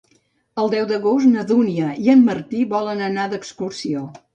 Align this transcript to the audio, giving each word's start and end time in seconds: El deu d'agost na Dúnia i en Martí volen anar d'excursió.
El 0.63 0.71
deu 0.75 0.87
d'agost 0.93 1.29
na 1.35 1.45
Dúnia 1.53 1.93
i 2.07 2.13
en 2.17 2.27
Martí 2.33 2.67
volen 2.77 3.09
anar 3.13 3.33
d'excursió. 3.37 4.09